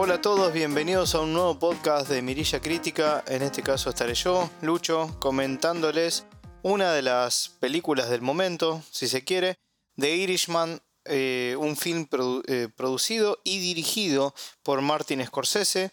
[0.00, 3.24] Hola a todos, bienvenidos a un nuevo podcast de Mirilla Crítica.
[3.26, 6.24] En este caso estaré yo, Lucho, comentándoles
[6.62, 9.58] una de las películas del momento, si se quiere,
[9.96, 12.06] de Irishman, eh, un film
[12.46, 15.90] eh, producido y dirigido por Martin Scorsese.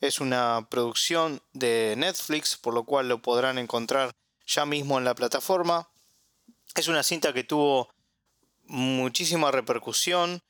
[0.00, 4.10] Es una producción de Netflix, por lo cual lo podrán encontrar
[4.44, 5.88] ya mismo en la plataforma.
[6.74, 7.90] Es una cinta que tuvo
[8.64, 10.40] muchísima repercusión,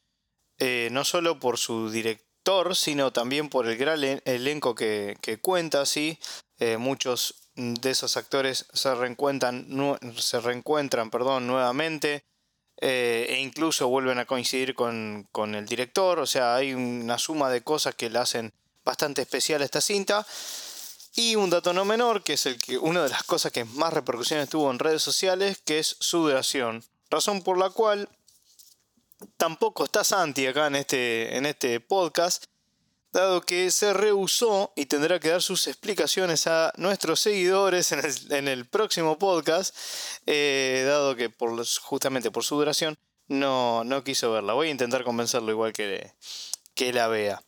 [0.56, 2.25] eh, no solo por su director,
[2.74, 6.18] sino también por el gran elenco que, cuenta, ¿sí?
[6.58, 9.66] Eh, muchos de esos actores se reencuentran,
[10.16, 12.24] se reencuentran perdón, nuevamente
[12.78, 17.50] eh, e incluso vuelven a coincidir con, con, el director, o sea, hay una suma
[17.50, 18.52] de cosas que le hacen
[18.84, 20.26] bastante especial a esta cinta.
[21.18, 23.92] Y un dato no menor, que es el que una de las cosas que más
[23.92, 26.84] repercusiones tuvo en redes sociales, que es su duración.
[27.08, 28.10] Razón por la cual
[29.36, 32.44] tampoco está Santi acá en este, en este podcast,
[33.12, 38.66] dado que se rehusó y tendrá que dar sus explicaciones a nuestros seguidores en el,
[38.66, 39.74] próximo podcast,
[40.26, 44.52] eh, dado que por justamente por su duración no, no quiso verla.
[44.52, 46.12] Voy a intentar convencerlo igual que,
[46.74, 47.42] que la vea.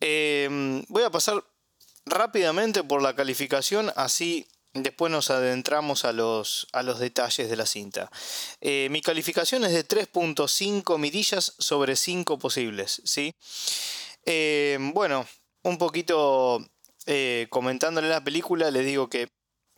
[0.00, 1.44] Eh, voy a pasar
[2.06, 7.66] rápidamente por la calificación, así después nos adentramos a los, a los detalles de la
[7.66, 8.10] cinta.
[8.60, 13.34] Eh, mi calificación es de 3.5 mirillas sobre 5 posibles, ¿sí?
[14.24, 15.26] Eh, bueno,
[15.62, 16.64] un poquito
[17.06, 19.28] eh, comentándole la película, les digo que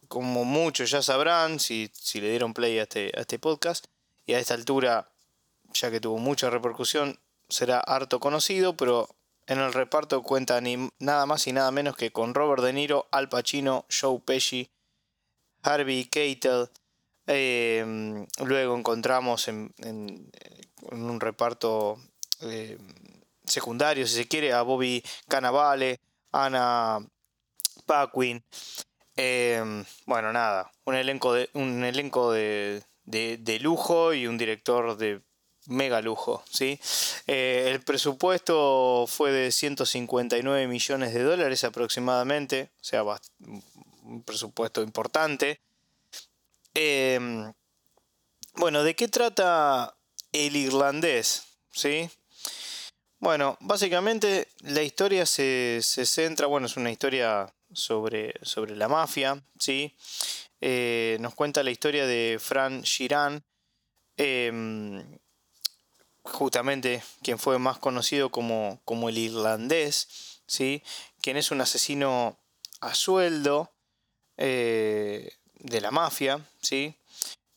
[0.09, 3.87] como muchos ya sabrán, si, si le dieron play a este, a este podcast,
[4.27, 5.13] y a esta altura,
[5.73, 9.09] ya que tuvo mucha repercusión, será harto conocido, pero
[9.47, 13.09] en el reparto cuenta ni nada más y nada menos que con Robert De Niro,
[13.11, 14.71] Al Pacino, Joe Pesci,
[15.63, 16.69] Harvey Keitel.
[17.27, 19.73] Eh, luego encontramos en,
[20.91, 21.99] un reparto
[22.43, 22.79] eh,
[23.45, 26.01] secundario, si se quiere, a Bobby Cannavale,
[26.33, 26.99] Anna
[27.87, 28.43] Paquin.
[29.17, 35.21] Eh, bueno, nada, un elenco de, un elenco de, de lujo y un director de
[35.67, 36.79] mega lujo, ¿sí?
[37.27, 43.05] Eh, el presupuesto fue de 159 millones de dólares aproximadamente, o sea,
[44.03, 45.61] un presupuesto importante.
[46.75, 47.53] Em,
[48.55, 49.95] bueno, ¿de qué trata
[50.33, 51.45] el irlandés?
[51.71, 52.11] ¿Sí?
[53.19, 59.97] Bueno, básicamente la historia se, centra, bueno, es una historia sobre, sobre la mafia, ¿sí?
[60.61, 63.45] Eh, nos cuenta la historia de Fran Girán,
[64.17, 65.19] em,
[66.23, 70.83] justamente quien fue más conocido como, como el irlandés, ¿sí?
[71.21, 72.39] quien es un asesino
[72.81, 73.72] a sueldo
[74.37, 76.97] eh, de la mafia, ¿sí?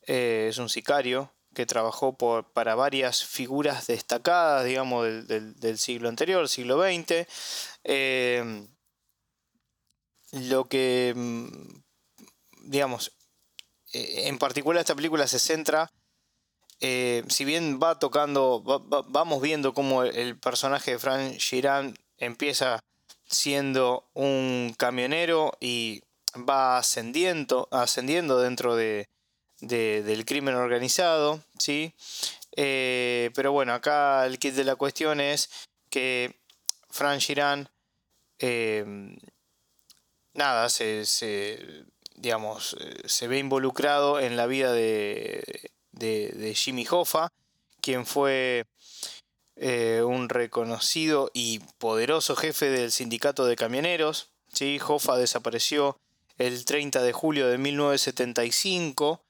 [0.08, 6.47] Eh, es un sicario que trabajó por, para varias figuras destacadas, digamos, del, siglo anterior,
[6.50, 7.28] siglo XX.
[7.84, 8.68] Eh,
[10.34, 11.47] lo que, mm,
[12.69, 13.14] digamos,
[13.94, 15.90] en particular esta película se centra
[16.80, 18.62] si bien va tocando,
[19.08, 22.80] vamos viendo cómo el personaje de Frank Girán empieza
[23.28, 26.03] siendo un camionero y
[26.38, 29.07] va ascendiendo, ascendiendo dentro de,
[29.62, 31.94] del crimen organizado, ¿sí?
[32.56, 35.50] Eh, pero bueno, acá el kit de la cuestión es
[35.90, 36.40] que
[36.90, 37.69] Frank Girán,
[38.40, 39.18] em,
[40.34, 41.03] nada, se,
[42.16, 45.44] digamos, se ve involucrado en la vida de,
[45.91, 47.29] de, Jimmy Hoffa,
[47.81, 48.66] quien fue
[49.56, 54.31] eh, un reconocido y poderoso jefe del sindicato de camioneros.
[54.53, 54.79] ¿sí?
[54.85, 55.97] Hoffa desapareció
[56.38, 59.22] el 30 de julio de 1975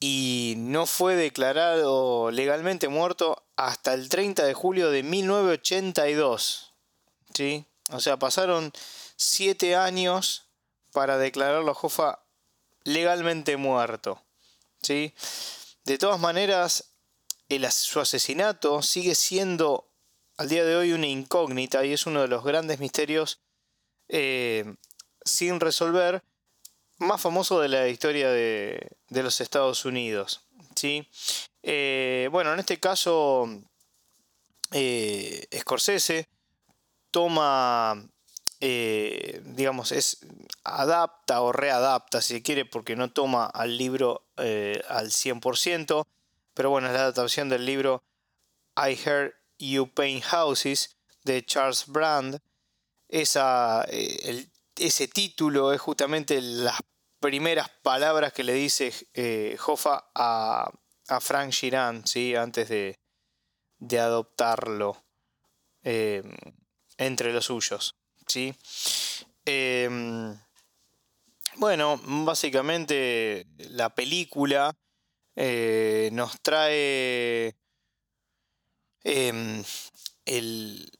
[0.00, 6.74] y no fue declarado legalmente muerto hasta el 30 de julio de 1982.
[7.32, 7.64] ¿sí?
[7.90, 8.72] O sea, pasaron
[9.16, 10.48] siete años
[10.92, 12.24] para declararlo a Hoffa
[12.84, 14.22] legalmente muerto.
[14.82, 15.14] ¿sí?
[15.84, 16.90] De todas maneras,
[17.70, 19.90] su asesinato sigue siendo
[20.36, 23.40] al día de hoy una incógnita y es uno de los grandes misterios
[24.08, 24.74] eh,
[25.24, 26.22] sin resolver
[26.98, 30.42] más famoso de la historia de, los Estados Unidos.
[30.74, 31.08] ¿sí?
[31.62, 33.48] Eh, bueno, en este caso,
[34.72, 36.28] eh, Scorsese
[37.10, 38.08] toma
[38.60, 40.18] eh, digamos, es,
[40.62, 46.06] adapta o readapta, si quiere, porque no toma al libro al 100%,
[46.54, 48.02] pero bueno, es la adaptación del libro
[48.76, 52.40] I Heard You Paint Houses de Charles Brand.
[53.08, 56.80] Esa, eh, ese título es justamente las
[57.20, 58.92] primeras palabras que le dice
[59.66, 60.70] Hoffa a,
[61.08, 62.34] a, Frank Girard ¿sí?
[62.34, 62.98] antes de,
[63.78, 65.02] de adoptarlo
[65.82, 67.94] entre los suyos.
[68.26, 68.54] ¿sí?
[69.44, 70.38] Em,
[71.56, 74.74] bueno, básicamente la película
[75.36, 77.54] eh, nos trae
[79.02, 79.62] em,
[80.24, 80.90] el,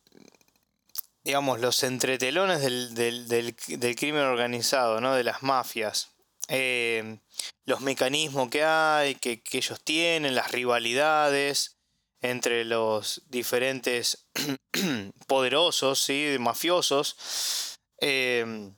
[1.25, 5.15] digamos, los entretelones del, del, crimen organizado, ¿no?
[5.15, 6.11] de las mafias.
[6.49, 7.19] Em,
[7.65, 11.79] los mecanismos que hay, que, ellos tienen, las rivalidades
[12.21, 14.26] entre los diferentes
[15.26, 16.37] poderosos, ¿sí?
[16.38, 17.79] mafiosos.
[17.99, 18.75] Em,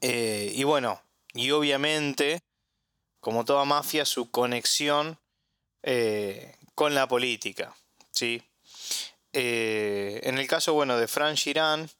[0.00, 1.02] eh, y bueno,
[1.34, 2.40] y obviamente,
[3.20, 5.18] como toda mafia, su conexión
[5.82, 7.74] eh, con la política.
[8.12, 8.42] ¿sí?
[9.38, 11.90] Eh, en el caso bueno, de Frank Girán,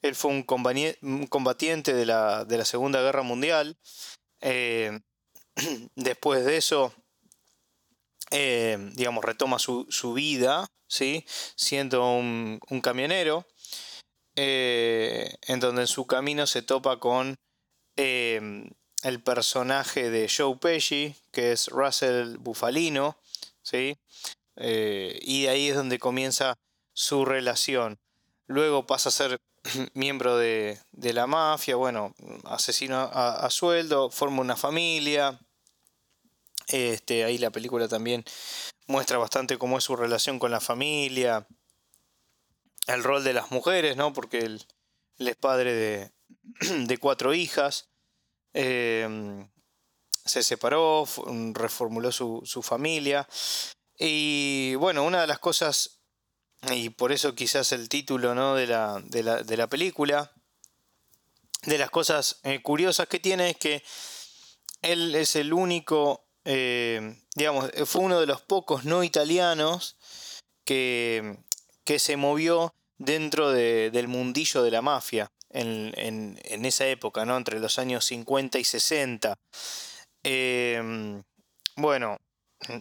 [0.00, 3.76] él fue un, combatiente de la, de la Segunda Guerra Mundial.
[5.94, 6.94] después de eso,
[8.30, 11.26] digamos, retoma su, vida, ¿sí?
[11.54, 13.46] siendo un, un camionero.
[14.36, 17.36] Eh, en donde en su camino se topa con
[17.96, 23.18] el personaje de Joe Pesci, que es Russell Bufalino,
[23.62, 23.98] ¿sí?
[24.56, 26.56] Eh, y ahí es donde comienza
[26.92, 27.98] su relación.
[28.46, 29.40] Luego pasa a ser
[29.94, 32.14] miembro de, la mafia, bueno,
[32.44, 35.38] asesino a, sueldo, forma una familia.
[36.68, 38.24] Este, ahí la película también
[38.86, 41.46] muestra bastante cómo es su relación con la familia
[42.94, 44.12] el rol de las mujeres, ¿no?
[44.12, 44.66] Porque él,
[45.18, 46.12] es padre de,
[46.86, 47.88] de cuatro hijas.
[48.52, 49.48] Em,
[50.24, 51.06] se separó,
[51.52, 53.28] reformuló su, su, familia.
[53.98, 55.99] Y bueno, una de las cosas,
[56.68, 58.54] y por eso quizás el título ¿no?
[58.54, 60.32] de, la, de, la, de la película,
[61.64, 63.82] de las cosas eh, curiosas que tiene es que
[64.82, 69.96] él es el único, eh, digamos, fue uno de los pocos no italianos
[70.64, 71.38] que,
[71.84, 77.36] que se movió dentro del mundillo de la mafia en, esa época, ¿no?
[77.36, 79.38] entre los años 50 y 60.
[80.22, 81.22] Em,
[81.76, 82.18] bueno,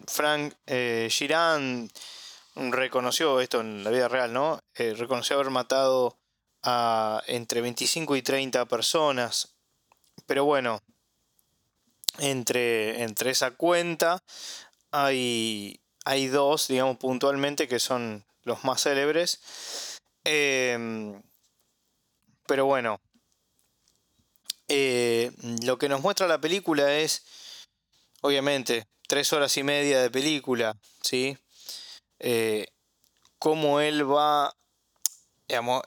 [0.08, 1.90] Frank eh, Girán
[2.56, 4.60] reconoció esto en la vida real, ¿no?
[4.76, 6.18] Eh, reconoció haber matado
[6.64, 9.56] a entre 25 y 30 personas.
[10.26, 10.82] Pero bueno,
[12.18, 14.22] entre, entre esa cuenta
[14.92, 20.00] hay, hay dos, digamos puntualmente, que son los más célebres.
[20.24, 21.22] Em,
[22.46, 23.00] pero bueno,
[24.68, 25.32] eh,
[25.64, 27.24] lo que nos muestra la película es,
[28.22, 31.38] obviamente, tres horas y media de película, ¿sí?
[32.20, 32.68] Eh,
[33.38, 34.56] cómo él va,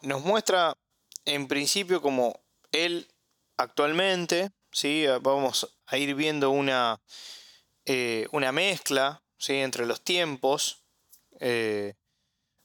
[0.02, 0.76] nos muestra
[1.25, 2.40] en principio como
[2.73, 3.08] él
[3.56, 5.05] actualmente, ¿sí?
[5.20, 7.00] Vamos a ir viendo una,
[7.84, 9.55] eh, una mezcla, ¿sí?
[9.55, 10.82] Entre los tiempos,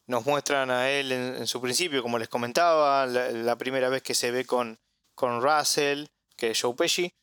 [0.08, 4.32] nos muestran a él en, su principio, como les comentaba, la, primera vez que se
[4.32, 4.80] ve con,
[5.14, 6.06] con Russell,
[6.38, 7.14] que es Joe Pesci,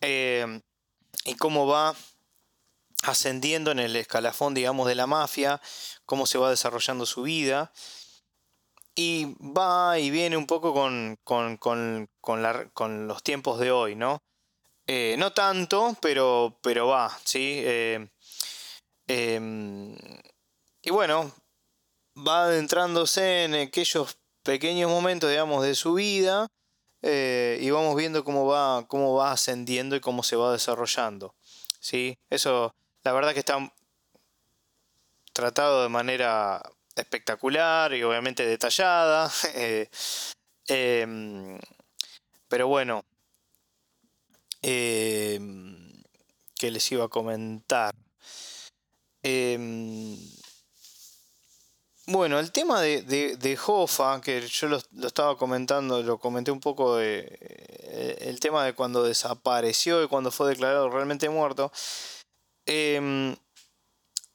[0.00, 0.60] eh,
[1.24, 1.94] y cómo va
[3.02, 5.60] ascendiendo en el escalafón, digamos, de la mafia,
[6.04, 7.72] cómo se va desarrollando su vida.
[8.94, 14.22] Y va y viene un poco con, con, con, con los tiempos de hoy, ¿no?
[14.86, 17.60] Eh, no tanto, pero, pero va, ¿sí?
[17.64, 18.08] Eh,
[20.82, 21.32] y bueno,
[22.16, 26.46] va adentrándose en aquellos pequeños momentos, digamos, de su vida
[27.02, 31.34] eh, y vamos viendo cómo va, cómo va ascendiendo y cómo se va desarrollando.
[31.80, 32.18] ¿sí?
[32.30, 32.74] Eso,
[33.06, 33.56] la verdad que está
[35.32, 36.60] tratado de manera
[36.96, 39.30] espectacular y obviamente detallada.
[39.54, 39.88] Eh,
[40.68, 41.56] em,
[42.48, 43.04] pero bueno,
[44.60, 46.02] em,
[46.58, 47.94] ¿qué les iba a comentar?
[49.22, 50.18] Em,
[52.08, 56.96] bueno, el tema de, de, Hoffa, que yo lo, estaba comentando, lo comenté un poco,
[56.96, 61.72] de, eh, el tema de cuando desapareció y cuando fue declarado realmente muerto,
[62.66, 63.34] em,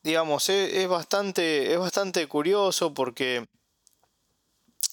[0.03, 3.47] digamos, es, bastante, es bastante curioso porque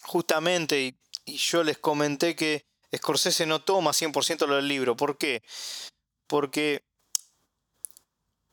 [0.02, 2.64] justamente, y, yo les comenté que
[2.97, 5.42] Scorsese no toma 100% lo del libro, ¿por qué?
[6.26, 6.83] Porque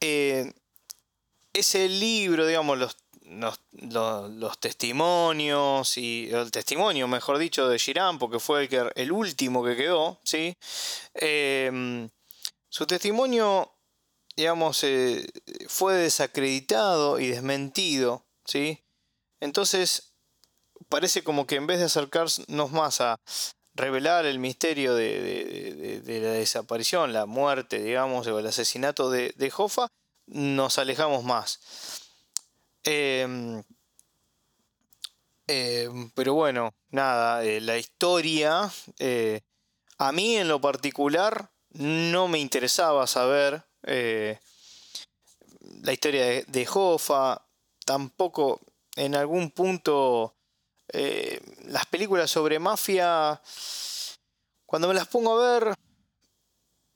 [0.01, 0.53] eh,
[1.53, 8.63] ese libro, digamos, los los, testimonios y el testimonio, mejor dicho, de Girán, porque fue
[8.63, 10.55] el, que, el último que quedó, ¿sí?
[11.13, 12.09] Em,
[12.69, 13.74] su testimonio,
[14.35, 15.27] digamos, eh,
[15.67, 18.83] fue desacreditado y desmentido, ¿sí?
[19.39, 20.13] Entonces,
[20.89, 23.19] parece como que en vez de acercarnos más a
[23.73, 29.87] revelar el misterio de, la desaparición, la muerte, digamos, o el asesinato de, de Hoffa,
[30.27, 31.59] nos alejamos más.
[32.83, 33.63] Em,
[35.47, 39.41] Eh, pero bueno, nada, eh, la historia, eh,
[39.97, 44.39] a mí en lo particular no me interesaba saber la
[45.93, 47.45] historia de, de Hoffa,
[47.85, 48.61] tampoco
[48.95, 50.35] en algún punto
[51.65, 53.41] las películas sobre mafia,
[54.65, 55.75] cuando me las pongo a ver,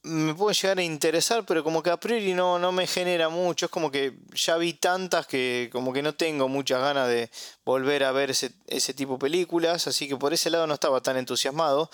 [0.04, 3.66] me pueden llegar a interesar, pero como que a priori no, no me genera mucho.
[3.66, 7.30] Es como que ya vi tantas que como que no tengo muchas ganas de
[7.66, 9.88] volver a ver ese, tipo de películas.
[9.88, 11.90] Así que por ese lado no estaba tan entusiasmado.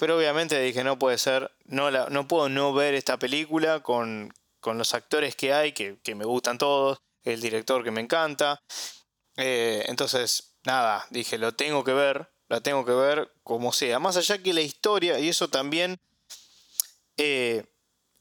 [0.00, 4.32] Pero obviamente dije, no puede ser, no, no puedo no ver esta película con,
[4.64, 8.62] los actores que hay, que, me gustan todos, el director que me encanta.
[9.36, 13.98] Eh, entonces, nada, dije, lo tengo que ver, la tengo que ver como sea.
[13.98, 16.00] Más allá que la historia, y eso también
[17.18, 17.66] eh,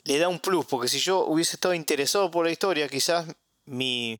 [0.03, 3.25] le da un plus, porque si yo hubiese estado interesado por la historia, quizás
[3.63, 4.19] mi,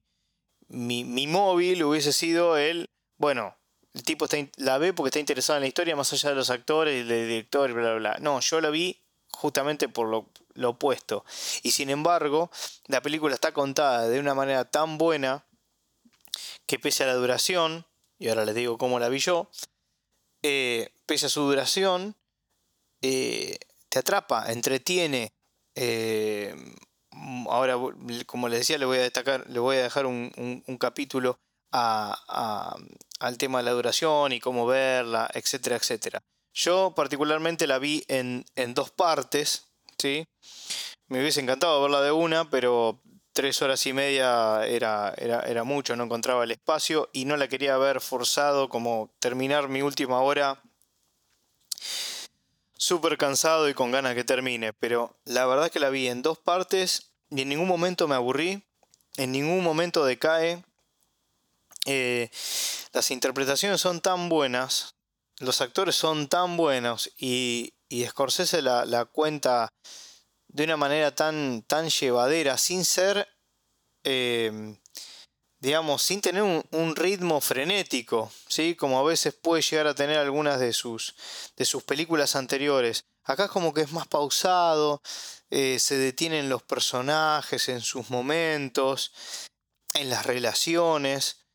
[0.70, 3.59] mi, móvil hubiese sido el, bueno,
[3.94, 6.50] el tipo está, la ve porque está interesado en la historia, más allá de los
[6.50, 8.18] actores del director bla, bla, bla.
[8.20, 10.30] No, yo la vi justamente por lo,
[10.68, 11.24] opuesto.
[11.64, 12.52] Y sin embargo,
[12.88, 15.46] la película está contada de una manera tan buena
[16.66, 17.86] que pese a la duración,
[18.18, 19.50] y ahora les digo cómo la vi yo,
[20.44, 22.16] eh, pese a su duración,
[23.02, 23.58] eh,
[23.90, 25.34] te atrapa, entretiene.
[25.76, 26.54] Eh,
[27.50, 27.76] ahora,
[28.26, 31.40] como les decía, le voy a destacar, le voy a dejar un, capítulo
[31.72, 36.22] al tema de la duración y cómo verla, etcétera, etcétera.
[36.54, 40.26] Yo particularmente la vi en, dos partes, ¿sí?
[41.08, 43.02] Me hubiese encantado verla de una, pero
[43.34, 47.48] tres horas y media era, era, era, mucho, no encontraba el espacio y no la
[47.48, 50.62] quería ver forzado como terminar mi última hora
[52.80, 56.40] súper cansado y con ganas que termine, pero la verdad que la vi en dos
[56.40, 58.64] partes y en ningún momento me aburrí,
[59.18, 60.64] en ningún momento decae.
[61.92, 62.30] Eh,
[62.94, 64.94] las interpretaciones son tan buenas,
[65.40, 69.70] los actores son tan buenos y, y Scorsese la, cuenta
[70.50, 73.28] de una manera tan, tan llevadera, sin ser
[74.04, 74.78] eh,
[75.60, 78.76] digamos, sin tener un, ritmo frenético, ¿sí?
[78.76, 81.16] como a veces puede llegar a tener algunas de sus,
[81.58, 83.04] de sus películas anteriores.
[83.24, 85.02] Acá es como que es más pausado,
[85.50, 89.12] eh, se detienen los personajes en sus momentos,
[89.96, 91.49] en las relaciones,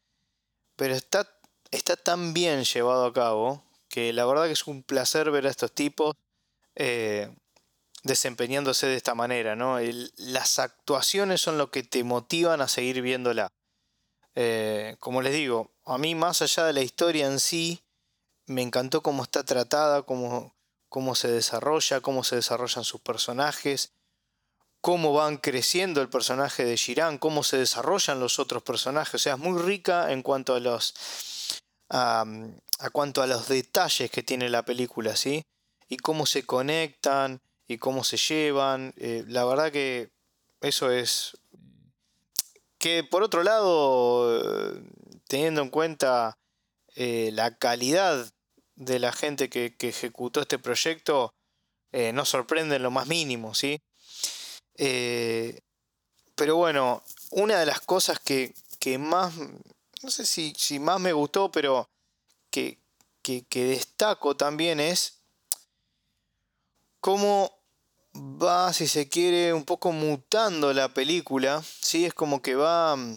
[0.77, 1.29] pero está,
[1.71, 5.51] está tan bien llevado a cabo que la verdad que es un placer ver a
[5.51, 6.15] estos tipos
[6.75, 7.35] eh,
[8.03, 9.57] desempeñándose de esta manera.
[9.57, 9.79] ¿no?
[10.17, 13.49] las actuaciones son lo que te motivan a seguir viéndola.
[14.35, 17.85] Eh, como les digo, a mí más allá de la historia en sí,
[18.47, 20.55] me encantó cómo está tratada, cómo,
[20.89, 23.94] cómo se desarrolla, cómo se desarrollan sus personajes,
[24.85, 29.15] cómo van creciendo el personaje de Shiran, cómo se desarrollan los otros personajes.
[29.15, 30.93] O sea, es muy rica en cuanto a los.
[31.89, 32.27] a,
[32.93, 35.43] cuanto a los detalles que tiene la película, ¿sí?
[35.89, 38.93] Y cómo se conectan y cómo se llevan.
[38.99, 40.11] Eh, la verdad que
[40.61, 41.39] eso es
[42.77, 44.39] que por otro lado,
[45.29, 46.37] teniendo en cuenta
[46.95, 48.31] eh, la calidad
[48.75, 51.33] de la gente que, ejecutó este proyecto,
[51.93, 53.81] eh, no sorprende en lo más mínimo, ¿sí?
[54.77, 55.61] Eh,
[56.35, 58.55] pero bueno, una de las cosas que,
[58.99, 59.35] más,
[60.03, 61.89] no sé si, si, más me gustó, pero
[62.51, 62.79] que,
[63.23, 65.21] que destaco también es
[67.01, 67.53] cómo
[68.15, 72.07] va, si se quiere, un poco mutando la película, ¿sí?
[72.07, 73.17] Es como que va mm,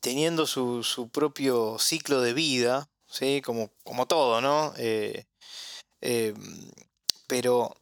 [0.00, 3.42] teniendo su, propio ciclo de vida, ¿sí?
[3.44, 4.72] Como, como todo, ¿no?
[4.76, 5.26] Eh,
[6.00, 6.34] eh,
[7.26, 7.74] pero,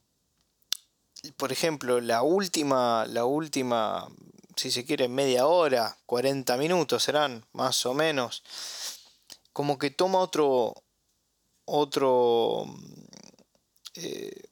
[1.33, 4.09] por ejemplo, la última, la última,
[4.56, 8.42] si se quiere, media hora, 40 minutos serán, más o menos,
[9.52, 10.75] como que toma otro,
[11.64, 12.66] otro,
[13.95, 14.42] eh,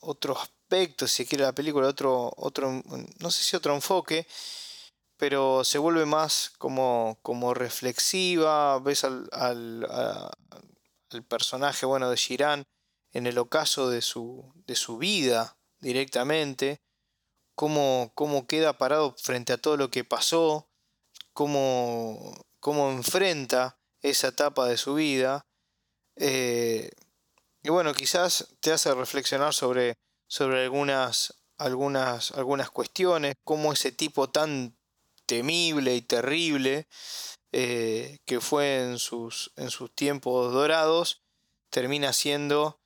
[0.00, 0.36] otro
[0.70, 2.82] si si quiere la película, otro, otro,
[3.20, 4.26] no sé si otro enfoque,
[5.16, 10.36] pero se vuelve más como, como reflexiva, ves al, al,
[11.26, 12.64] personaje bueno de Shiran
[13.12, 16.80] en el ocaso de su, de su vida directamente,
[17.54, 20.68] cómo, cómo queda parado frente a todo lo que pasó,
[21.32, 25.46] cómo, cómo enfrenta esa etapa de su vida.
[26.16, 26.90] Eh,
[27.62, 29.96] y bueno, quizás te hace reflexionar sobre
[30.28, 34.76] sobre algunas, algunas, algunas cuestiones, como ese tipo tan
[35.26, 36.86] temible y terrible
[37.52, 41.22] eh, que fue en sus, en sus tiempos dorados,
[41.70, 42.80] termina siendo,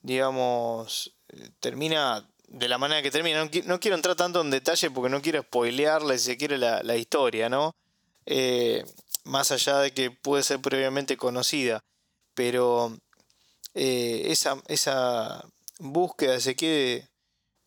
[0.00, 3.48] digamos, eh, termina de la manera que termina.
[3.64, 7.48] No, quiero entrar tanto en detalle porque no quiero spoilearle, si se quiere, la, historia,
[7.48, 7.76] ¿no?
[8.26, 8.84] Eh,
[9.24, 11.84] más allá de que puede ser previamente conocida,
[12.34, 12.96] pero
[13.74, 15.44] eh, esa, esa,
[15.78, 17.08] búsqueda se quede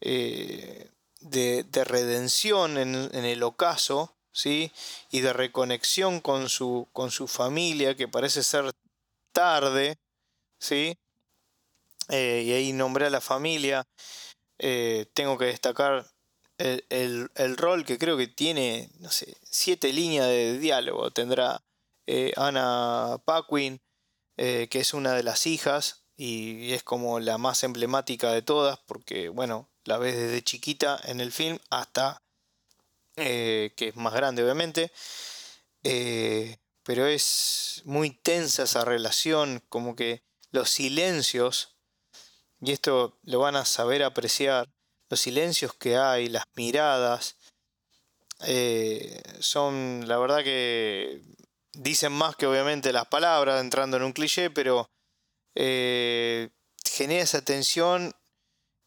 [0.01, 0.89] eh,
[1.21, 4.71] de, redención en, el ocaso, ¿sí?
[5.11, 8.71] y de reconexión con su, con su familia, que parece ser
[9.31, 9.97] tarde,
[10.59, 10.97] ¿sí?
[12.09, 13.87] Y ahí nombré a la familia,
[15.13, 16.05] tengo que destacar
[16.89, 21.11] el, rol que creo que tiene, no sé, siete líneas de diálogo.
[21.11, 21.63] Tendrá
[22.07, 23.81] eh, Anna Paquin,
[24.37, 28.79] eh, que es una de las hijas y es como la más emblemática de todas,
[28.85, 32.23] porque, bueno, la ves desde chiquita en el film hasta
[33.15, 34.91] eh, que es más grande, obviamente.
[36.83, 41.77] pero es muy tensa esa relación, como que los silencios,
[42.61, 44.69] y esto lo van a saber apreciar,
[45.09, 47.35] los silencios que hay, las miradas,
[48.45, 51.21] eh, son la verdad que
[51.73, 54.89] dicen más que obviamente las palabras, entrando en un cliché, pero
[55.55, 56.49] eh,
[56.85, 58.15] genera esa tensión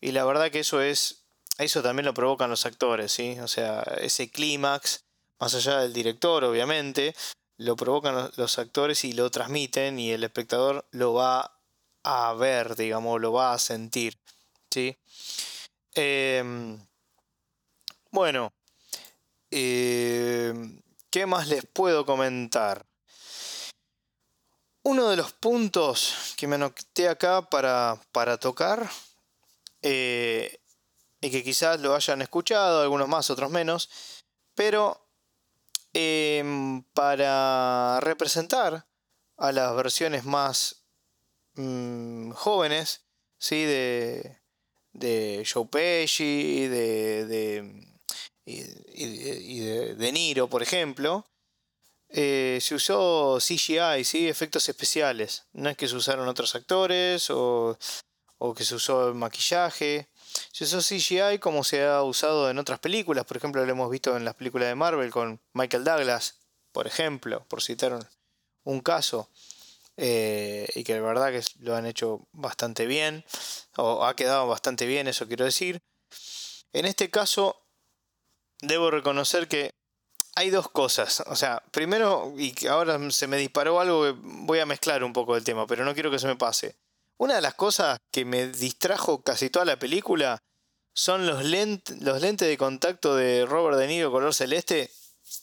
[0.01, 1.25] y la verdad que eso es,
[1.59, 3.39] eso también lo provocan los actores, ¿sí?
[3.41, 5.05] O sea, ese clímax,
[5.39, 7.15] más allá del director, obviamente,
[7.57, 11.59] lo provocan los actores y lo transmiten y el espectador lo va
[12.05, 14.19] a ver, digamos, lo va a sentir,
[14.71, 14.97] ¿sí?
[15.95, 16.79] Em,
[18.11, 18.53] bueno,
[19.51, 20.81] em,
[21.11, 22.87] ¿qué más les puedo comentar?
[24.83, 28.89] Uno de los puntos que me anoté acá para, para tocar,
[29.81, 30.61] eh,
[31.23, 33.89] y que quizás lo hayan escuchado, algunos más, otros menos,
[34.55, 35.09] pero
[35.95, 38.87] em, para representar
[39.39, 40.84] a las versiones más
[41.55, 43.05] mm, jóvenes,
[43.39, 43.65] ¿sí?
[43.65, 44.39] de,
[44.93, 47.95] de Joe Pesci, de, de,
[48.45, 51.27] y, de, de, Niro, por ejemplo,
[52.09, 54.29] eh, se usó CGI, ¿sí?
[54.29, 55.45] efectos especiales.
[55.53, 57.79] No es que se usaron otros actores o,
[58.39, 60.09] o que se usó maquillaje.
[60.53, 63.25] Se usó CGI como se ha usado en otras películas.
[63.25, 66.39] Por ejemplo, lo hemos visto en las películas de Marvel con Michael Douglas,
[66.73, 67.99] por ejemplo, por citar
[68.65, 69.29] un caso.
[69.97, 73.25] Eh, y que de verdad que lo han hecho bastante bien,
[73.77, 75.81] o ha quedado bastante bien, eso quiero decir.
[76.73, 77.57] En este caso,
[78.61, 79.71] debo reconocer que
[80.35, 81.23] hay dos cosas.
[81.27, 85.13] O sea, primero, y que ahora se me disparó algo que voy a mezclar un
[85.13, 86.77] poco el tema, pero no quiero que se me pase.
[87.17, 90.43] Una de las cosas que me distrajo casi toda la película
[90.93, 94.91] son los, los lentes de contacto de Robert De Niro color celeste.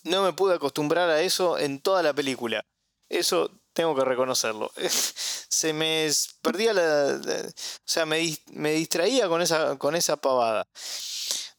[0.04, 2.66] No me pude acostumbrar a eso en toda la película.
[3.10, 4.72] Eso tengo que reconocerlo.
[5.50, 6.10] Se me
[6.42, 8.18] perdía la, o sea, me,
[8.74, 10.68] distraía con esa, con esa pavada.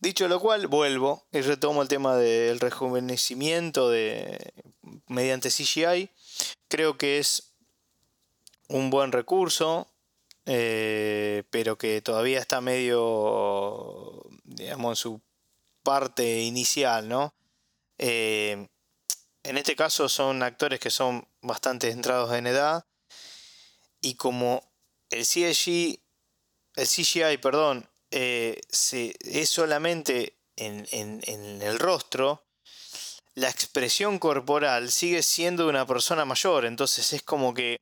[0.01, 4.53] Dicho lo cual, vuelvo y retomo el tema del rejuvenecimiento de,
[5.07, 6.11] mediante CGI.
[6.69, 7.55] Creo que es
[8.69, 9.87] un buen recurso,
[10.47, 15.21] eh, pero que todavía está medio, digamos, en su
[15.85, 17.35] parte inicial, ¿no?
[17.99, 18.67] Eh,
[19.45, 22.85] en este caso son actores que son bastante entrados en edad.
[24.01, 24.73] Y como
[25.11, 26.03] el CGI,
[26.77, 32.47] el CGI perdón, eh, es solamente en, el rostro,
[33.35, 36.65] la expresión corporal sigue siendo de una persona mayor.
[36.65, 37.79] Entonces es como que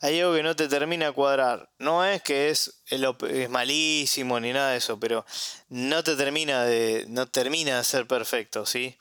[0.00, 1.70] hay algo que no te termina de cuadrar.
[1.78, 5.26] No es que es, es malísimo ni nada de eso, pero
[5.68, 8.96] no te termina de, no termina de ser perfecto, ¿sí?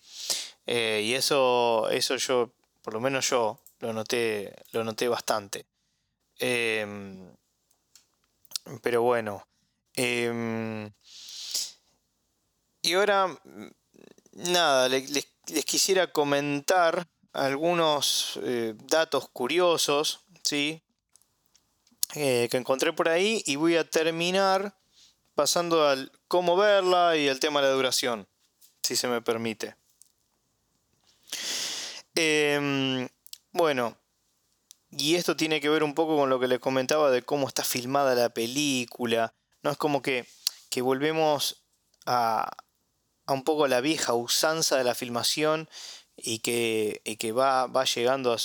[0.67, 2.51] Eh, y eso, eso yo,
[2.82, 5.65] por lo menos yo, lo noté, lo noté bastante.
[6.39, 7.32] Em,
[8.82, 9.47] pero bueno.
[9.95, 10.91] Em,
[12.82, 13.39] y ahora,
[14.34, 15.27] nada, les,
[15.65, 20.82] quisiera comentar algunos eh, datos curiosos, ¿sí?
[22.15, 24.75] Eh, que encontré por ahí y voy a terminar
[25.36, 28.27] pasando al cómo verla y al tema de la duración,
[28.82, 29.75] si se me permite.
[32.16, 33.08] Em,
[33.52, 33.98] bueno,
[34.92, 37.63] y esto tiene que ver un poco con lo que les comentaba de cómo está
[37.63, 39.34] filmada la película.
[39.62, 40.26] No es como que,
[40.70, 41.63] que volvemos
[42.06, 42.50] a,
[43.26, 45.70] a un poco la vieja usanza de la filmación
[46.16, 48.38] y que, que va, va, llegando a,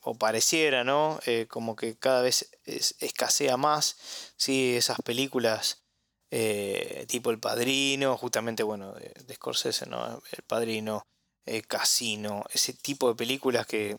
[0.00, 1.18] o pareciera, ¿no?
[1.26, 3.96] Eh, como que cada vez escasea más,
[4.36, 4.76] ¿sí?
[4.76, 5.84] Esas películas
[6.30, 10.22] eh, tipo El Padrino, justamente, bueno, de, de Scorsese, ¿no?
[10.32, 11.06] El Padrino,
[11.46, 13.96] eh, casino, ese tipo de películas que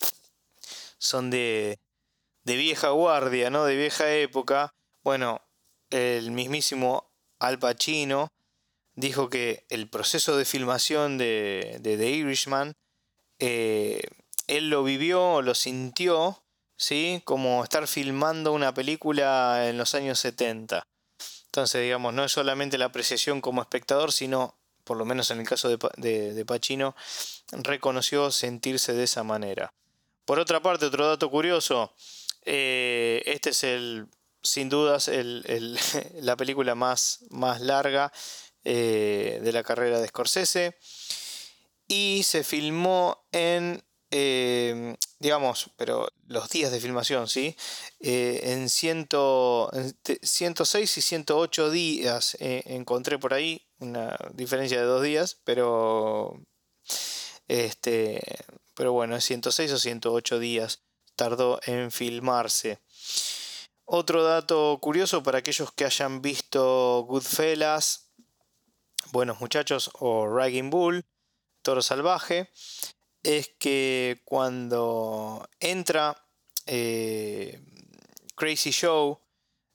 [0.98, 1.80] son de,
[2.44, 3.66] de vieja guardia, ¿no?
[3.66, 4.74] De vieja época.
[5.04, 5.42] Bueno,
[5.90, 8.30] el mismísimo Al Pacino
[8.96, 12.74] dijo que el proceso de filmación de, de The Irishman
[13.40, 14.02] eh,
[14.48, 16.44] él lo vivió, lo sintió,
[16.78, 17.22] ¿sí?
[17.26, 20.84] Como estar filmando una película en los años 70.
[21.46, 24.57] Entonces, digamos, no es solamente la apreciación como espectador, sino,
[24.88, 26.96] por lo menos en el caso de, de, Pacino,
[27.52, 29.74] reconoció sentirse de esa manera.
[30.26, 31.94] Por otra parte, otro dato curioso,
[32.46, 34.08] eh, este es el,
[34.42, 35.78] sin dudas, el,
[36.22, 38.14] la película más, más larga
[38.64, 40.78] eh, de la carrera de Scorsese
[41.88, 47.58] y se filmó en eh, digamos, pero los días de filmación, ¿sí?
[48.00, 49.70] En, ciento,
[50.22, 56.40] 106 y 108 días encontré por ahí, una diferencia de dos días, pero,
[57.48, 58.22] este,
[58.74, 60.84] pero bueno, 106 o 108 días
[61.16, 62.80] tardó en filmarse.
[63.86, 68.12] Otro dato curioso para aquellos que hayan visto Goodfellas,
[69.12, 71.06] Buenos Muchachos o Ragging Bull,
[71.62, 72.52] Toro Salvaje,
[73.24, 76.28] es que cuando entra
[76.66, 77.62] eh,
[78.36, 79.22] Crazy Show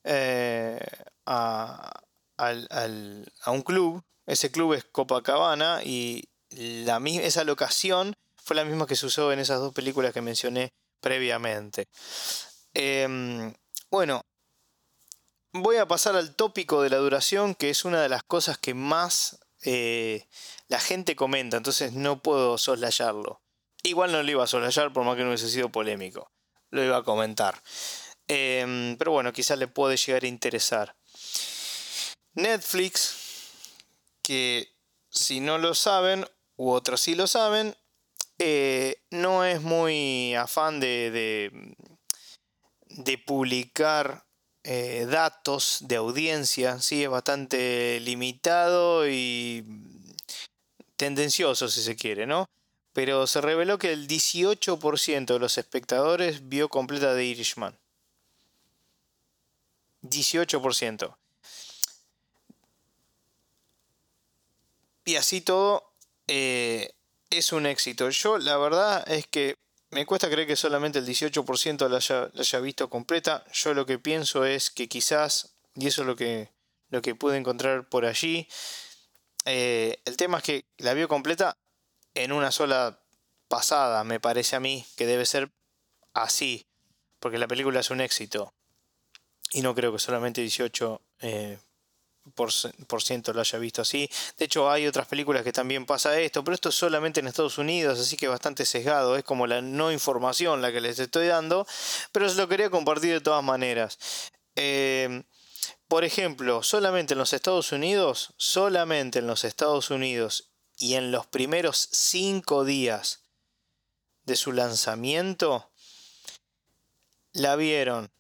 [0.05, 0.79] eh,
[1.27, 2.03] a,
[2.39, 9.07] un club, ese club es Copacabana y la, esa locación fue la misma que se
[9.07, 11.89] usó en esas dos películas que mencioné previamente.
[12.75, 13.53] Em,
[13.91, 14.25] bueno,
[15.53, 18.75] voy a pasar al tópico de la duración, que es una de las cosas que
[18.75, 20.27] más eh,
[20.69, 23.43] la gente comenta, entonces no puedo soslayarlo.
[23.83, 26.31] Igual no lo iba a soslayar por más que no hubiese sido polémico.
[26.71, 27.61] Lo iba a comentar.
[28.29, 30.97] Em, pero bueno, quizás le puede llegar a interesar.
[32.35, 33.17] Netflix,
[34.23, 34.69] que
[35.11, 37.75] si no lo saben, u otros sí lo saben,
[38.39, 41.77] eh, no es muy afán de,
[42.89, 44.25] de, publicar
[44.65, 47.05] eh, datos de audiencia, ¿sí?
[47.05, 49.65] es bastante limitado y
[50.97, 52.47] tendencioso si se quiere, ¿no?
[52.93, 57.79] pero se reveló que el 18% de los espectadores vio completa The Irishman.
[60.03, 61.17] 18%.
[65.05, 65.95] Y así todo,
[66.29, 66.95] eh,
[67.31, 68.09] es un éxito.
[68.11, 69.57] Yo la verdad es que
[69.91, 73.45] me cuesta creer que solamente el 18% la haya, visto completa.
[73.53, 76.51] Yo lo que pienso es que quizás, y eso es lo que,
[76.89, 78.49] lo que pude encontrar por allí,
[79.45, 81.57] eh, el tema es que la vio completa
[82.15, 83.01] en una sola
[83.49, 85.51] pasada, me parece a mí, que debe ser
[86.15, 86.67] así,
[87.21, 88.55] porque la película es un éxito.
[89.53, 91.59] Y no creo que solamente 18 eh,
[92.35, 94.09] por, ciento lo haya visto así.
[94.39, 97.59] De hecho, hay otras películas que también pasa esto, pero esto es solamente en Estados
[97.59, 99.17] Unidos, así que bastante sesgado.
[99.17, 101.67] Es como la no información la que les estoy dando,
[102.13, 103.99] pero se lo quería compartir de todas maneras.
[104.57, 105.25] Eh,
[105.89, 111.27] por ejemplo, solamente en los Estados Unidos, solamente en los Estados Unidos y en los
[111.27, 113.25] primeros cinco días
[114.25, 115.71] de su lanzamiento,
[117.33, 118.13] la vieron,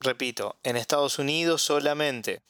[0.00, 2.42] repito, en Estados Unidos solamente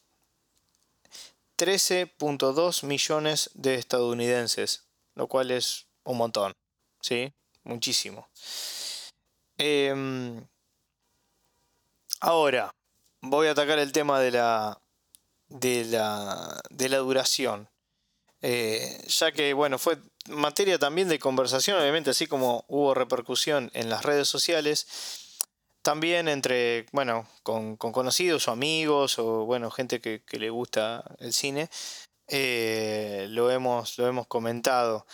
[1.61, 6.55] 13.2 millones de estadounidenses, lo cual es un montón,
[7.03, 7.35] ¿sí?
[7.64, 8.31] Muchísimo.
[9.59, 10.42] Em,
[12.20, 12.75] ahora,
[13.20, 14.81] voy a atacar el tema de la,
[15.49, 17.68] de la, de la duración.
[18.40, 23.90] Eh, ya que, bueno, fue materia también de conversación, obviamente, así como hubo repercusión en
[23.90, 25.19] las redes sociales,
[25.90, 31.68] también entre, bueno, con, conocidos o amigos o, bueno, gente que, le gusta el cine,
[32.29, 35.05] eh, lo, hemos, lo hemos comentado.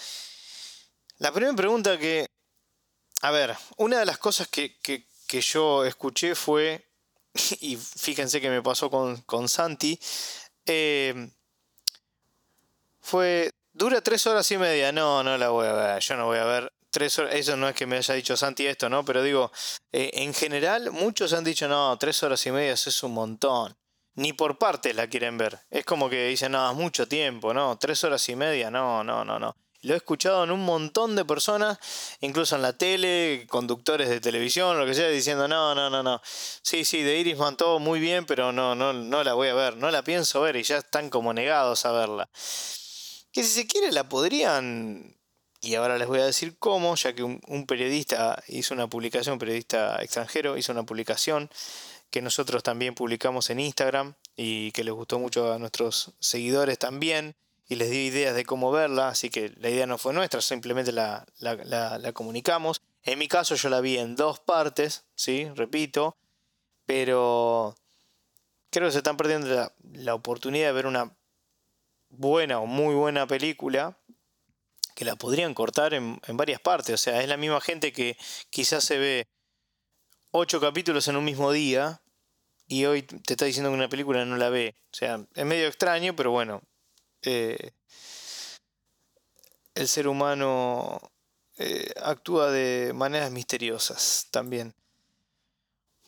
[1.17, 2.27] La primera pregunta que,
[3.23, 4.77] a ver, una de las cosas que,
[5.31, 6.87] yo escuché fue,
[7.61, 9.99] y fíjense que me pasó con, con Santi,
[10.67, 11.31] eh,
[13.01, 16.37] fue, dura tres horas y media, no, no la voy a ver, yo no voy
[16.37, 19.05] a ver eso no es que me haya dicho Santi esto, ¿no?
[19.05, 19.53] Pero digo,
[19.93, 23.77] eh, en general muchos han dicho, no, tres horas y media es un montón.
[24.15, 25.59] Ni por partes la quieren ver.
[25.69, 27.77] Es como que dicen, no, es mucho tiempo, ¿no?
[27.79, 29.55] Tres horas y media, no, no, no, no.
[29.83, 31.79] Lo he escuchado en un montón de personas,
[32.21, 36.21] incluso en la tele, conductores de televisión, lo que sea, diciendo, no, no, no, no.
[36.25, 39.77] Sí, sí, de Irisman todo muy bien, pero no, no, no la voy a ver,
[39.77, 42.29] no la pienso ver y ya están como negados a verla
[43.37, 45.15] que si se quiere la podrían,
[45.67, 49.39] y ahora les voy a decir cómo, ya que un, periodista hizo una publicación, un
[49.41, 51.51] periodista extranjero hizo una publicación
[52.11, 57.35] que nosotros también publicamos en Instagram y que les gustó mucho a nuestros seguidores también
[57.69, 60.93] y les dio ideas de cómo verla, así que la idea no fue nuestra, simplemente
[60.93, 61.27] la,
[62.15, 62.81] comunicamos.
[63.03, 65.51] En mi caso yo la vi en dos partes, ¿sí?
[65.57, 66.17] Repito,
[66.87, 67.75] pero
[68.71, 71.13] creo que se están perdiendo la, la oportunidad de ver una
[72.09, 73.99] buena o muy buena película
[74.97, 76.95] que la podrían cortar en, varias partes.
[76.95, 78.17] O sea, es la misma gente que
[78.49, 79.29] quizás se ve
[80.31, 82.01] ocho capítulos en un mismo día
[82.67, 84.75] y hoy te está diciendo que una película no la ve.
[84.91, 86.63] O sea, es medio extraño, pero bueno.
[87.23, 87.73] Eh,
[89.75, 90.99] el ser humano
[91.59, 94.75] eh, actúa de maneras misteriosas también.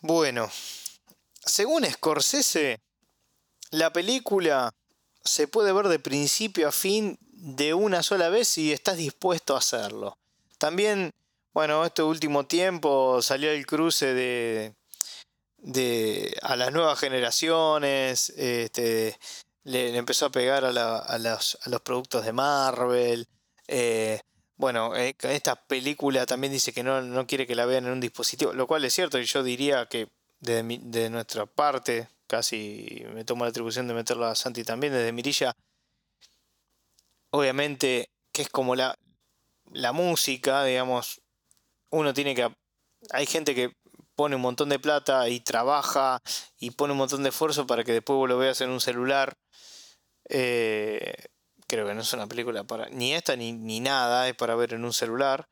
[0.01, 0.51] Bueno,
[1.45, 2.81] según Scorsese,
[3.71, 4.73] la película
[5.23, 9.59] se puede ver de principio a fin de una sola vez si estás dispuesto a
[9.59, 10.17] hacerlo.
[10.59, 11.13] También,
[11.53, 14.75] bueno, este último tiempo salió el cruce de,
[15.59, 19.17] de a las nuevas generaciones, este,
[19.65, 23.29] le, empezó a pegar a, los, productos de Marvel.
[23.69, 24.21] Eh,
[24.57, 28.01] bueno, eh, esta película también dice que no, no, quiere que la vean en un
[28.01, 30.09] dispositivo, lo cual es cierto y yo diría que
[30.41, 35.13] de, de nuestra parte, casi me tomo la atribución de meterla a Santi también, desde
[35.13, 35.55] Mirilla,
[37.31, 38.97] obviamente que es como la,
[39.73, 41.21] la música, digamos,
[41.91, 42.49] uno tiene que...
[43.11, 43.73] Hay gente que
[44.15, 46.21] pone un montón de plata y trabaja
[46.59, 49.37] y pone un montón de esfuerzo para que después lo veas en un celular.
[50.29, 51.15] Eh,
[51.69, 54.75] creo que no es una película para ni esta ni, ni nada, es para ver
[54.75, 55.49] en un celular.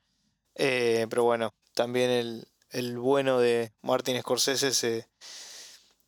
[0.57, 5.09] Eh, pero bueno, también el, el, bueno de Martin Scorsese se,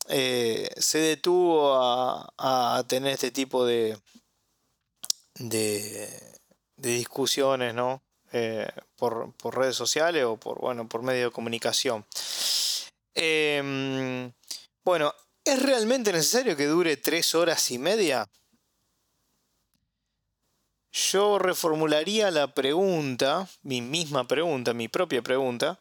[0.09, 3.97] eh, se detuvo a, a, tener este tipo de,
[5.39, 6.07] de,
[6.75, 8.03] discusiones, ¿no?
[8.31, 12.05] Eh, por, redes sociales o por, bueno, por medio de comunicación.
[13.15, 14.31] Em,
[14.85, 18.29] bueno, ¿es realmente necesario que dure tres horas y media?
[20.91, 25.79] Yo reformularía la pregunta, mi misma pregunta, mi propia pregunta,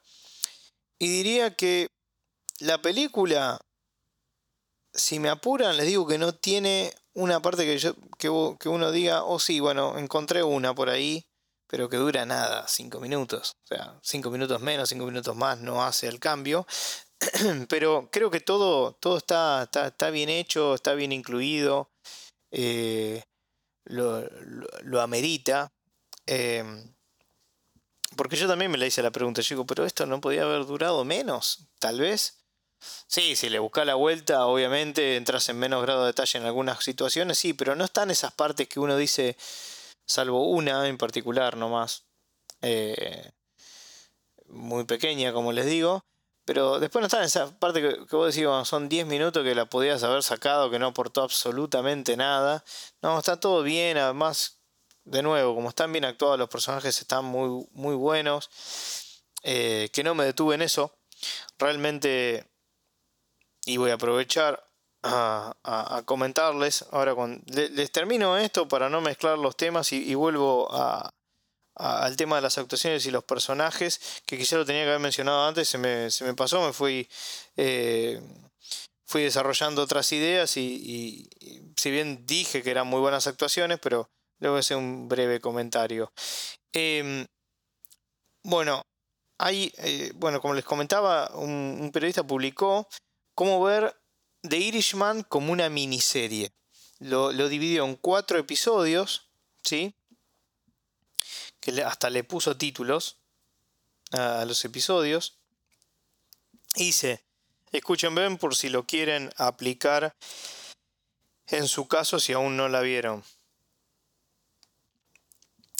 [0.99, 1.89] y diría que
[2.61, 3.61] la película,
[4.93, 9.25] si me apuran, les digo que no tiene una parte que, yo, que, uno diga,
[9.25, 11.27] oh sí, bueno, encontré una por ahí,
[11.67, 13.57] pero que dura nada, cinco minutos.
[13.65, 16.67] O sea, cinco minutos menos, cinco minutos más no hace el cambio.
[17.69, 21.91] pero creo que todo, todo está, está, bien hecho, está bien incluido,
[22.53, 23.25] eh,
[23.85, 24.25] lo,
[24.83, 25.73] lo, amerita.
[26.27, 26.95] Em,
[28.17, 30.67] porque yo también me le hice la pregunta, yo digo, pero esto no podía haber
[30.67, 32.38] durado menos, tal vez.
[32.81, 36.83] Sí, si le buscas la vuelta, obviamente entras en menos grado de detalle en algunas
[36.83, 39.37] situaciones, sí, pero no están esas partes que uno dice,
[40.07, 42.05] salvo una en particular nomás,
[42.63, 43.33] eh,
[44.47, 46.05] muy pequeña, como les digo,
[46.45, 49.67] pero después no están esas partes que, que vos decís, son 10 minutos que la
[49.67, 52.65] podías haber sacado, que no aportó absolutamente nada.
[53.03, 54.59] No, está todo bien, además,
[55.05, 58.49] de nuevo, como están bien actuados los personajes, están muy, muy buenos,
[59.43, 60.95] eh, que no me detuve en eso.
[61.59, 62.47] Realmente
[63.69, 64.65] y voy a aprovechar
[65.03, 66.85] a, comentarles.
[66.91, 67.15] Ahora
[67.47, 70.69] les, termino esto para no mezclar los temas y, vuelvo
[71.75, 75.47] al tema de las actuaciones y los personajes, que quizá lo tenía que haber mencionado
[75.47, 77.09] antes, se me, pasó, me fui,
[77.57, 78.21] eh,
[79.05, 81.29] fui desarrollando otras ideas y,
[81.77, 86.11] si bien dije que eran muy buenas actuaciones, pero luego hacer un breve comentario.
[86.73, 87.27] Em,
[88.43, 88.83] bueno,
[89.39, 92.89] hay, eh, bueno, como les comentaba, un periodista publicó
[93.39, 93.97] cómo ver
[94.43, 96.51] The Irishman como una miniserie.
[96.99, 99.29] Lo, dividió en cuatro episodios,
[99.63, 99.95] ¿sí?
[101.61, 103.19] Que hasta le puso títulos
[104.11, 105.39] a, los episodios.
[106.75, 107.25] dice,
[107.71, 110.17] escuchen bien por si lo quieren aplicar
[111.47, 113.23] en su caso si aún no la vieron.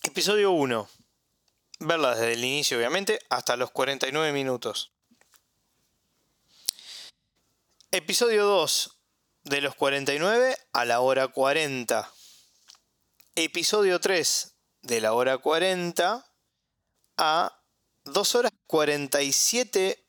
[0.05, 0.89] Episodio 1.
[1.81, 4.93] Verla desde el inicio, obviamente, hasta los 49 minutos.
[7.91, 8.99] Episodio 2.
[9.45, 12.13] De los 49 a la hora 40.
[13.35, 14.55] Episodio 3.
[14.83, 16.27] De la hora 40
[17.17, 17.63] a
[18.05, 20.05] 2 horas 47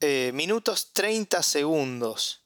[0.00, 2.42] eh, minutos 30 segundos.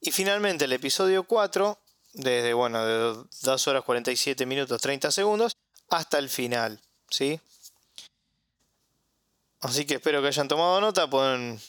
[0.00, 1.78] Y finalmente el episodio 4.
[2.14, 5.58] Desde, bueno, de 2 horas 47 minutos 30 segundos
[5.90, 6.80] hasta el final.
[7.10, 7.38] ¿Sí?
[9.60, 11.10] Así que espero que hayan tomado nota.
[11.10, 11.60] Pueden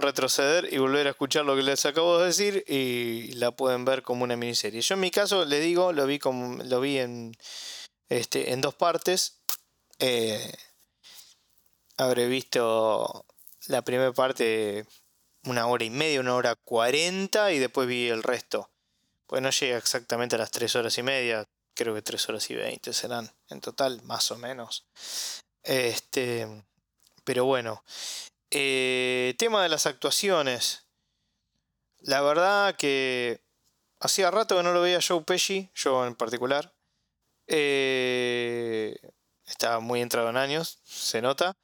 [0.00, 4.02] retroceder y volver a escuchar lo que les acabo de decir y la pueden ver
[4.02, 4.80] como una miniserie.
[4.80, 7.36] Yo en mi caso, le digo, lo vi, como, lo vi en,
[8.08, 9.40] este, en dos partes.
[9.98, 10.52] Eh,
[11.96, 13.26] habré visto
[13.66, 14.86] la primera parte
[15.44, 18.70] una hora y media, una hora cuarenta y después vi el resto.
[19.26, 22.54] Pues no llega exactamente a las tres horas y media, creo que tres horas y
[22.54, 24.86] veinte serán en total, más o menos.
[25.62, 26.46] Este,
[27.24, 27.84] pero bueno,
[28.50, 30.86] eh, tema de las actuaciones.
[32.00, 33.42] La verdad que
[34.00, 36.74] hacía rato que no lo veía Joe Pesci, yo en particular.
[37.46, 38.96] Eh,
[39.46, 41.56] está muy entrado en años, se nota,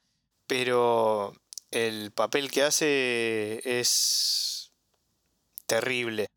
[0.45, 1.33] pero
[1.71, 4.71] el papel que hace es
[5.65, 6.27] terrible.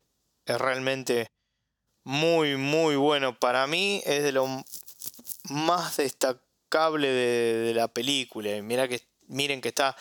[0.45, 1.27] Es realmente
[2.03, 3.37] muy, muy bueno.
[3.37, 4.47] Para mí es de lo
[5.49, 8.49] más destacable de, la película.
[8.61, 9.95] Mira que, miren que está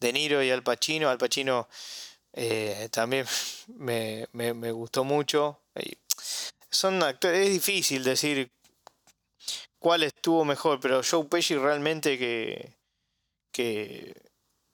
[0.00, 1.08] De Niro y Al Pacino.
[1.10, 1.68] Al Pacino
[2.32, 3.26] eh, también
[3.76, 5.62] me, gustó mucho.
[6.70, 8.50] Son actores, es difícil decir
[9.78, 12.76] cuál estuvo mejor, pero Joe Pesci realmente que,
[13.52, 14.14] que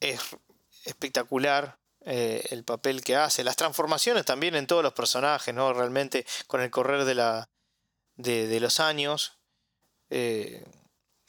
[0.01, 0.20] es
[0.85, 3.44] espectacular eh, el papel que hace.
[3.44, 5.73] Las transformaciones también en todos los personajes, ¿no?
[5.73, 7.51] Realmente con el correr de, la,
[8.16, 9.38] de, los años.
[10.09, 10.64] Eh,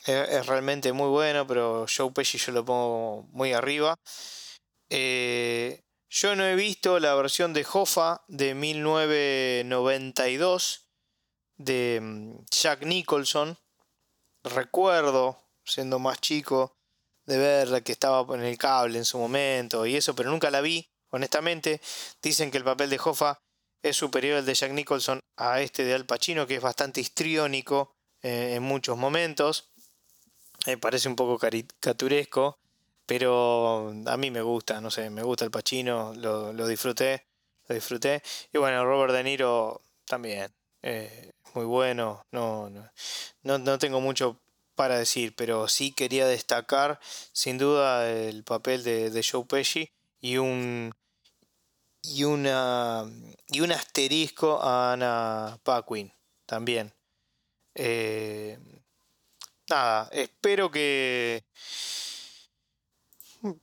[0.06, 3.96] es, realmente muy bueno, pero Joe Pesci yo lo pongo muy arriba.
[4.90, 10.90] Eh, yo no he visto la versión de Hoffa de 1992
[11.58, 13.58] de mm, Jack Nicholson.
[14.44, 16.76] Recuerdo, siendo más chico,
[17.26, 20.62] de verla, que estaba en el cable en su momento y eso, pero nunca la
[20.62, 21.82] vi, honestamente.
[22.22, 23.40] Dicen que el papel de Hoffa
[23.82, 27.96] es superior al de Jack Nicholson a este de Al Pacino, que es bastante histriónico
[28.22, 29.71] eh, en muchos momentos.
[30.68, 32.60] Me parece un poco caricaturesco,
[33.06, 37.26] pero a mí me gusta, no sé, me gusta el Pacino, lo, disfruté,
[37.68, 38.22] lo disfruté.
[38.54, 44.40] Y bueno, Robert De Niro también, eh, muy bueno, no, no, no tengo mucho
[44.76, 47.00] para decir, pero sí quería destacar
[47.34, 50.92] sin duda el papel de, Joe Pesci y un
[52.02, 53.06] y una
[53.48, 56.12] y un asterisco a Ana Paquin
[56.46, 56.94] también.
[57.76, 58.58] Eh,
[59.72, 61.44] nada, espero que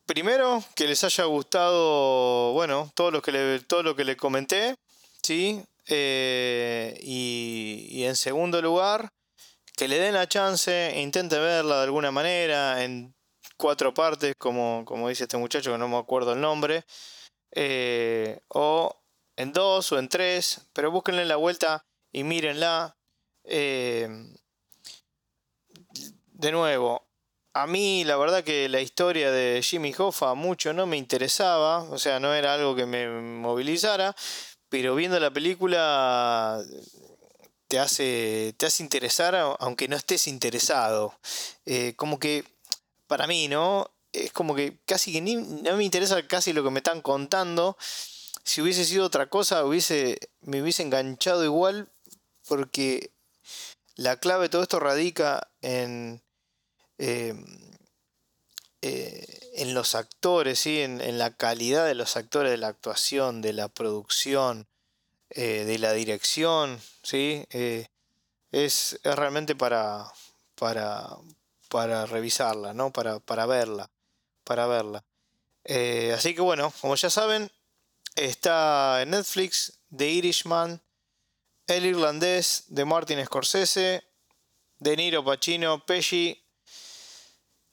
[0.07, 4.75] primero que les haya gustado, bueno, todo lo que le, todo lo que le comenté,
[5.23, 9.11] sí, eh, y, en segundo lugar
[9.77, 13.15] que le den la chance, intente verla de alguna manera, en
[13.57, 16.85] cuatro partes, como, como dice este muchacho que no me acuerdo el nombre,
[17.53, 19.01] eh, o
[19.37, 22.97] en dos o en tres, pero búsquenle la vuelta y mírenla.
[23.45, 24.09] Eh,
[26.39, 27.05] de nuevo,
[27.53, 31.99] a mí la verdad que la historia de Jimmy Hoffa mucho no me interesaba, o
[31.99, 34.15] sea, no era algo que me movilizara,
[34.69, 36.63] pero viendo la película
[37.67, 41.19] te hace, te hace interesar aunque no estés interesado.
[41.67, 42.45] Eh, como que,
[43.09, 43.91] para mí, ¿no?
[44.13, 47.77] Es como que casi que no me interesa casi lo que me están contando.
[48.45, 51.89] Si hubiese sido otra cosa, hubiese, me hubiese enganchado igual
[52.47, 53.11] porque
[53.97, 56.23] la clave de todo esto radica en,
[56.99, 57.35] eh,
[58.83, 60.81] eh, en los actores, ¿sí?
[60.81, 64.69] en, en, la calidad de los actores, de la actuación, de la producción,
[65.31, 67.45] eh, de la dirección, ¿sí?
[67.51, 67.89] Eh,
[68.53, 70.13] es, realmente para,
[70.55, 71.09] para,
[71.69, 72.93] para revisarla, ¿no?
[72.93, 73.91] Para, para verla,
[74.45, 75.05] para verla.
[76.15, 77.51] Así que bueno, como ya saben,
[78.15, 80.81] está en Netflix The Irishman,
[81.67, 84.05] El Irlandés de Martin Scorsese,
[84.79, 86.43] De Niro, Pacino, Pesci.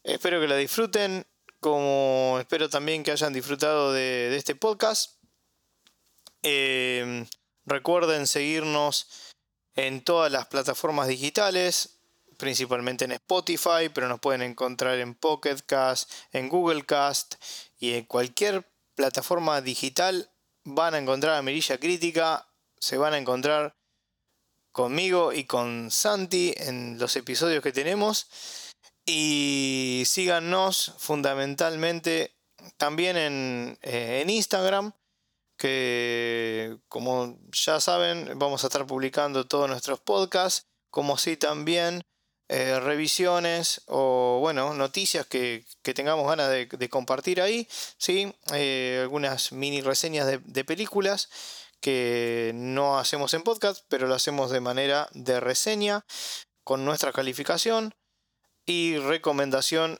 [0.05, 1.25] Espero que la disfruten,
[1.59, 5.15] como espero también que hayan disfrutado de, este podcast.
[7.65, 9.09] Recuerden seguirnos
[9.73, 11.97] en todas las plataformas digitales,
[12.37, 17.35] principalmente en Spotify, pero nos pueden encontrar en Pocket Cast, en Google Cast
[17.79, 20.29] y en cualquier plataforma digital
[20.65, 23.75] van a encontrar a Mirilla Crítica, se van a encontrar
[24.71, 28.27] conmigo y con Santi en los episodios que tenemos
[29.05, 32.35] y síganos fundamentalmente
[32.77, 34.93] también en, eh, en Instagram
[35.57, 42.03] que como ya saben vamos a estar publicando todos nuestros podcasts, como si también
[42.47, 48.35] eh, revisiones o bueno, noticias que, tengamos ganas de, compartir ahí, ¿sí?
[48.53, 51.29] Eh, algunas mini reseñas de, de, películas
[51.79, 56.05] que no hacemos en podcast, pero lo hacemos de manera de reseña
[56.63, 57.95] con nuestra calificación
[58.65, 59.99] y recomendación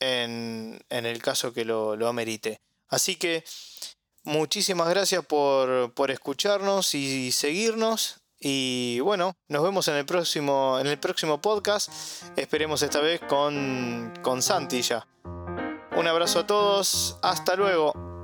[0.00, 2.60] en, en el caso que lo, lo amerite.
[2.88, 3.44] Así que
[4.26, 8.16] Muchísimas gracias por, escucharnos y seguirnos.
[8.40, 11.88] Y bueno, nos vemos en el próximo, en el próximo podcast.
[12.36, 15.06] Esperemos esta vez con, con Santi ya.
[15.96, 17.18] Un abrazo a todos.
[17.22, 18.15] Hasta luego.